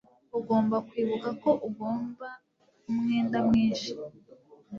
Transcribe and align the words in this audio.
Ugomba 0.37 0.75
kwibuka 0.87 1.29
ko 1.41 1.49
ugomba 1.67 2.27
umwenda 2.89 3.37
mwinshi 3.47 3.91